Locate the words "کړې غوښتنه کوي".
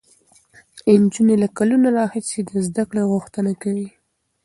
2.89-3.87